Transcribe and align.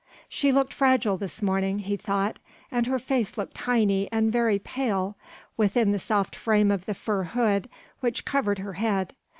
She 0.27 0.51
looked 0.51 0.73
fragile 0.73 1.15
this 1.15 1.43
morning, 1.43 1.77
he 1.77 1.95
thought, 1.95 2.39
and 2.71 2.87
her 2.87 2.97
face 2.97 3.37
looked 3.37 3.53
tiny 3.53 4.11
and 4.11 4.31
very 4.31 4.57
pale 4.57 5.15
within 5.57 5.91
the 5.91 5.99
soft 5.99 6.35
frame 6.35 6.71
of 6.71 6.87
the 6.87 6.95
fur 6.95 7.21
hood 7.21 7.69
which 7.99 8.25
covered 8.25 8.57
her 8.57 8.73
head. 8.73 9.13